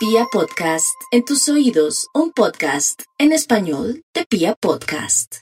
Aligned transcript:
Pia 0.00 0.24
Podcast, 0.32 0.96
en 1.12 1.26
tus 1.26 1.46
oídos, 1.50 2.06
un 2.14 2.32
podcast 2.32 3.02
en 3.18 3.32
español 3.32 4.00
de 4.14 4.24
Pia 4.24 4.54
Podcast. 4.58 5.40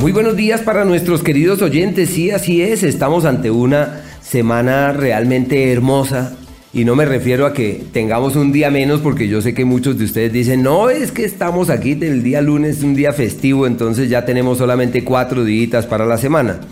Muy 0.00 0.10
buenos 0.10 0.36
días 0.36 0.62
para 0.62 0.86
nuestros 0.86 1.22
queridos 1.22 1.60
oyentes, 1.60 2.08
sí, 2.08 2.30
así 2.30 2.62
es, 2.62 2.82
estamos 2.82 3.26
ante 3.26 3.50
una 3.50 4.06
semana 4.22 4.94
realmente 4.94 5.70
hermosa 5.70 6.34
y 6.72 6.86
no 6.86 6.96
me 6.96 7.04
refiero 7.04 7.44
a 7.44 7.52
que 7.52 7.84
tengamos 7.92 8.36
un 8.36 8.52
día 8.52 8.70
menos 8.70 9.00
porque 9.00 9.28
yo 9.28 9.42
sé 9.42 9.52
que 9.52 9.66
muchos 9.66 9.98
de 9.98 10.06
ustedes 10.06 10.32
dicen, 10.32 10.62
no, 10.62 10.88
es 10.88 11.12
que 11.12 11.26
estamos 11.26 11.68
aquí 11.68 11.92
el 11.92 12.22
día 12.22 12.40
lunes, 12.40 12.82
un 12.82 12.94
día 12.94 13.12
festivo, 13.12 13.66
entonces 13.66 14.08
ya 14.08 14.24
tenemos 14.24 14.56
solamente 14.56 15.04
cuatro 15.04 15.44
días 15.44 15.84
para 15.84 16.06
la 16.06 16.16
semana, 16.16 16.62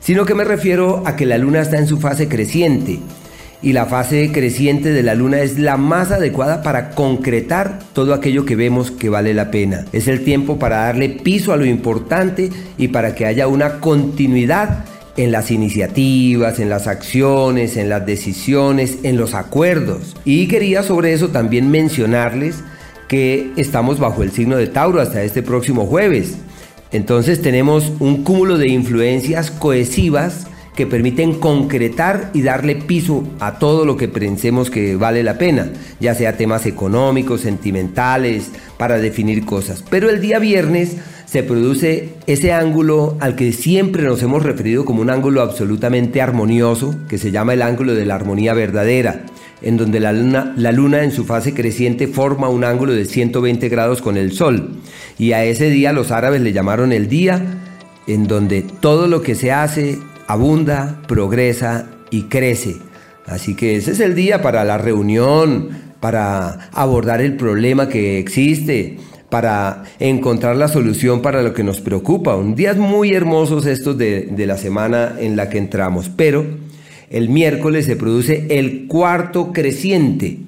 sino 0.00 0.24
que 0.24 0.34
me 0.34 0.44
refiero 0.44 1.02
a 1.04 1.14
que 1.14 1.26
la 1.26 1.36
luna 1.36 1.60
está 1.60 1.76
en 1.76 1.86
su 1.86 2.00
fase 2.00 2.26
creciente 2.26 3.00
y 3.62 3.72
la 3.72 3.86
fase 3.86 4.30
creciente 4.32 4.92
de 4.92 5.02
la 5.02 5.14
luna 5.14 5.40
es 5.40 5.58
la 5.58 5.76
más 5.76 6.10
adecuada 6.10 6.62
para 6.62 6.90
concretar 6.90 7.78
todo 7.92 8.12
aquello 8.12 8.44
que 8.44 8.56
vemos 8.56 8.90
que 8.90 9.08
vale 9.08 9.34
la 9.34 9.50
pena. 9.50 9.84
Es 9.92 10.08
el 10.08 10.24
tiempo 10.24 10.58
para 10.58 10.78
darle 10.78 11.08
piso 11.08 11.52
a 11.52 11.56
lo 11.56 11.64
importante 11.64 12.50
y 12.76 12.88
para 12.88 13.14
que 13.14 13.26
haya 13.26 13.46
una 13.46 13.78
continuidad 13.80 14.84
en 15.16 15.30
las 15.30 15.50
iniciativas, 15.50 16.58
en 16.58 16.70
las 16.70 16.86
acciones, 16.86 17.76
en 17.76 17.88
las 17.88 18.04
decisiones, 18.04 18.98
en 19.02 19.16
los 19.16 19.34
acuerdos. 19.34 20.16
Y 20.24 20.48
quería 20.48 20.82
sobre 20.82 21.12
eso 21.12 21.28
también 21.28 21.70
mencionarles 21.70 22.64
que 23.08 23.52
estamos 23.56 23.98
bajo 23.98 24.22
el 24.22 24.32
signo 24.32 24.56
de 24.56 24.66
Tauro 24.66 25.00
hasta 25.00 25.22
este 25.22 25.42
próximo 25.42 25.86
jueves. 25.86 26.34
Entonces 26.92 27.40
tenemos 27.40 27.92
un 28.00 28.24
cúmulo 28.24 28.58
de 28.58 28.68
influencias 28.68 29.50
cohesivas 29.50 30.46
que 30.74 30.86
permiten 30.86 31.34
concretar 31.34 32.30
y 32.32 32.42
darle 32.42 32.76
piso 32.76 33.24
a 33.40 33.58
todo 33.58 33.84
lo 33.84 33.96
que 33.96 34.08
pensemos 34.08 34.70
que 34.70 34.96
vale 34.96 35.22
la 35.22 35.36
pena, 35.36 35.70
ya 36.00 36.14
sea 36.14 36.36
temas 36.36 36.64
económicos, 36.64 37.42
sentimentales, 37.42 38.50
para 38.78 38.98
definir 38.98 39.44
cosas. 39.44 39.84
Pero 39.90 40.08
el 40.08 40.20
día 40.20 40.38
viernes 40.38 40.96
se 41.26 41.42
produce 41.42 42.14
ese 42.26 42.52
ángulo 42.52 43.16
al 43.20 43.36
que 43.36 43.52
siempre 43.52 44.02
nos 44.02 44.22
hemos 44.22 44.42
referido 44.42 44.84
como 44.84 45.02
un 45.02 45.10
ángulo 45.10 45.42
absolutamente 45.42 46.20
armonioso, 46.22 46.94
que 47.08 47.18
se 47.18 47.30
llama 47.30 47.54
el 47.54 47.62
ángulo 47.62 47.94
de 47.94 48.06
la 48.06 48.14
armonía 48.14 48.54
verdadera, 48.54 49.24
en 49.60 49.76
donde 49.76 50.00
la 50.00 50.12
luna, 50.12 50.54
la 50.56 50.72
luna 50.72 51.04
en 51.04 51.12
su 51.12 51.24
fase 51.24 51.54
creciente 51.54 52.08
forma 52.08 52.48
un 52.48 52.64
ángulo 52.64 52.92
de 52.92 53.04
120 53.04 53.68
grados 53.68 54.02
con 54.02 54.16
el 54.16 54.32
sol. 54.32 54.80
Y 55.18 55.32
a 55.32 55.44
ese 55.44 55.70
día 55.70 55.92
los 55.92 56.10
árabes 56.10 56.40
le 56.40 56.52
llamaron 56.52 56.92
el 56.92 57.08
día 57.08 57.42
en 58.06 58.26
donde 58.26 58.62
todo 58.80 59.06
lo 59.06 59.22
que 59.22 59.34
se 59.34 59.52
hace 59.52 59.98
abunda, 60.26 61.02
progresa 61.06 61.86
y 62.10 62.22
crece. 62.24 62.76
Así 63.26 63.54
que 63.54 63.76
ese 63.76 63.92
es 63.92 64.00
el 64.00 64.14
día 64.14 64.42
para 64.42 64.64
la 64.64 64.78
reunión, 64.78 65.70
para 66.00 66.70
abordar 66.72 67.20
el 67.20 67.36
problema 67.36 67.88
que 67.88 68.18
existe, 68.18 68.98
para 69.30 69.84
encontrar 69.98 70.56
la 70.56 70.68
solución 70.68 71.22
para 71.22 71.42
lo 71.42 71.54
que 71.54 71.64
nos 71.64 71.80
preocupa. 71.80 72.36
Un 72.36 72.54
días 72.54 72.76
muy 72.76 73.12
hermosos 73.12 73.66
estos 73.66 73.96
de, 73.96 74.28
de 74.30 74.46
la 74.46 74.58
semana 74.58 75.16
en 75.18 75.36
la 75.36 75.48
que 75.48 75.58
entramos, 75.58 76.10
pero 76.14 76.44
el 77.08 77.28
miércoles 77.28 77.86
se 77.86 77.96
produce 77.96 78.46
el 78.50 78.86
cuarto 78.88 79.52
creciente 79.52 80.38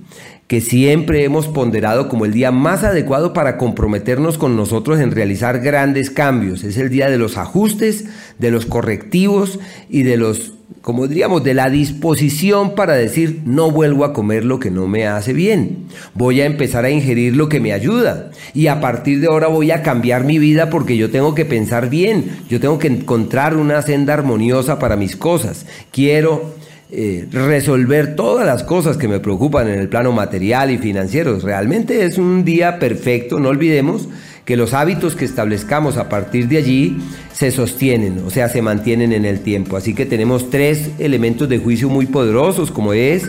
que 0.46 0.60
siempre 0.60 1.24
hemos 1.24 1.48
ponderado 1.48 2.08
como 2.08 2.26
el 2.26 2.32
día 2.32 2.50
más 2.50 2.84
adecuado 2.84 3.32
para 3.32 3.56
comprometernos 3.56 4.36
con 4.36 4.56
nosotros 4.56 5.00
en 5.00 5.10
realizar 5.10 5.60
grandes 5.60 6.10
cambios. 6.10 6.64
Es 6.64 6.76
el 6.76 6.90
día 6.90 7.08
de 7.08 7.16
los 7.16 7.38
ajustes, 7.38 8.04
de 8.38 8.50
los 8.50 8.66
correctivos 8.66 9.58
y 9.88 10.02
de 10.02 10.18
los, 10.18 10.52
como 10.82 11.08
diríamos, 11.08 11.44
de 11.44 11.54
la 11.54 11.70
disposición 11.70 12.74
para 12.74 12.92
decir, 12.92 13.40
no 13.46 13.70
vuelvo 13.70 14.04
a 14.04 14.12
comer 14.12 14.44
lo 14.44 14.60
que 14.60 14.70
no 14.70 14.86
me 14.86 15.06
hace 15.06 15.32
bien. 15.32 15.86
Voy 16.12 16.42
a 16.42 16.46
empezar 16.46 16.84
a 16.84 16.90
ingerir 16.90 17.34
lo 17.34 17.48
que 17.48 17.60
me 17.60 17.72
ayuda. 17.72 18.30
Y 18.52 18.66
a 18.66 18.80
partir 18.80 19.20
de 19.20 19.28
ahora 19.28 19.46
voy 19.46 19.70
a 19.70 19.82
cambiar 19.82 20.24
mi 20.24 20.38
vida 20.38 20.68
porque 20.68 20.98
yo 20.98 21.10
tengo 21.10 21.34
que 21.34 21.46
pensar 21.46 21.88
bien. 21.88 22.36
Yo 22.50 22.60
tengo 22.60 22.78
que 22.78 22.88
encontrar 22.88 23.56
una 23.56 23.80
senda 23.80 24.12
armoniosa 24.12 24.78
para 24.78 24.96
mis 24.96 25.16
cosas. 25.16 25.64
Quiero 25.90 26.52
eh, 26.90 27.26
resolver 27.32 28.14
todas 28.14 28.46
las 28.46 28.62
cosas 28.62 28.96
que 28.96 29.08
me 29.08 29.18
preocupan 29.18 29.68
en 29.68 29.80
el 29.80 29.88
plano 29.88 30.12
material 30.12 30.70
y 30.70 30.78
financiero. 30.78 31.38
Realmente 31.40 32.04
es 32.04 32.18
un 32.18 32.44
día 32.44 32.78
perfecto, 32.78 33.40
no 33.40 33.48
olvidemos 33.48 34.08
que 34.44 34.56
los 34.56 34.74
hábitos 34.74 35.16
que 35.16 35.24
establezcamos 35.24 35.96
a 35.96 36.08
partir 36.08 36.48
de 36.48 36.58
allí 36.58 36.98
se 37.32 37.50
sostienen, 37.50 38.22
o 38.26 38.30
sea, 38.30 38.48
se 38.48 38.60
mantienen 38.60 39.12
en 39.12 39.24
el 39.24 39.40
tiempo. 39.40 39.76
Así 39.76 39.94
que 39.94 40.04
tenemos 40.04 40.50
tres 40.50 40.90
elementos 40.98 41.48
de 41.48 41.58
juicio 41.58 41.88
muy 41.88 42.06
poderosos, 42.06 42.70
como 42.70 42.92
es 42.92 43.28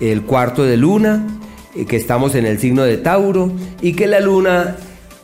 el 0.00 0.22
cuarto 0.22 0.64
de 0.64 0.76
luna, 0.76 1.26
eh, 1.76 1.84
que 1.84 1.96
estamos 1.96 2.34
en 2.34 2.46
el 2.46 2.58
signo 2.58 2.84
de 2.84 2.96
Tauro, 2.96 3.52
y 3.82 3.92
que 3.92 4.06
la 4.06 4.20
luna 4.20 4.76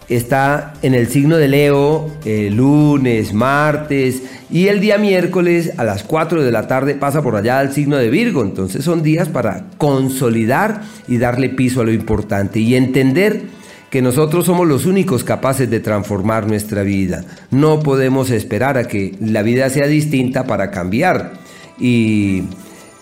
está 0.08 0.74
en 0.82 0.94
el 0.94 1.08
signo 1.08 1.36
de 1.36 1.48
Leo 1.48 2.10
eh, 2.24 2.50
lunes, 2.50 3.32
martes 3.32 4.22
y 4.50 4.68
el 4.68 4.80
día 4.80 4.98
miércoles 4.98 5.72
a 5.76 5.84
las 5.84 6.04
4 6.04 6.42
de 6.42 6.52
la 6.52 6.66
tarde 6.66 6.94
pasa 6.94 7.22
por 7.22 7.36
allá 7.36 7.58
al 7.58 7.72
signo 7.72 7.96
de 7.96 8.10
Virgo. 8.10 8.42
Entonces 8.42 8.84
son 8.84 9.02
días 9.02 9.28
para 9.28 9.64
consolidar 9.78 10.82
y 11.08 11.18
darle 11.18 11.48
piso 11.48 11.80
a 11.80 11.84
lo 11.84 11.92
importante 11.92 12.60
y 12.60 12.74
entender 12.74 13.42
que 13.90 14.02
nosotros 14.02 14.46
somos 14.46 14.66
los 14.66 14.86
únicos 14.86 15.22
capaces 15.22 15.70
de 15.70 15.80
transformar 15.80 16.48
nuestra 16.48 16.82
vida. 16.82 17.24
No 17.50 17.80
podemos 17.80 18.30
esperar 18.30 18.76
a 18.76 18.88
que 18.88 19.14
la 19.20 19.42
vida 19.42 19.70
sea 19.70 19.86
distinta 19.86 20.46
para 20.46 20.72
cambiar. 20.72 21.34
Y 21.78 22.42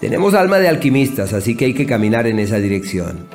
tenemos 0.01 0.35
alma 0.35 0.59
de 0.59 0.69
alquimistas, 0.69 1.33
así 1.33 1.55
que 1.55 1.65
hay 1.67 1.75
que 1.75 1.87
caminar 1.87 2.27
en 2.27 2.39
esa 2.39 2.59
dirección. 2.59 3.27